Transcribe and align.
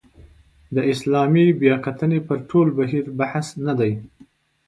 د 0.75 0.77
اسلامي 0.93 1.47
بیاکتنې 1.61 2.19
پر 2.27 2.37
ټول 2.49 2.67
بهیر 2.77 3.05
بحث 3.19 3.47
نه 3.65 3.73
دی. 3.79 3.93